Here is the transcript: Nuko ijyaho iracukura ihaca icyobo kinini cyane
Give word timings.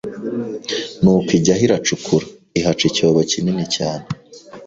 Nuko 1.01 1.29
ijyaho 1.37 1.63
iracukura 1.67 2.25
ihaca 2.59 2.83
icyobo 2.89 3.19
kinini 3.31 3.65
cyane 3.75 4.05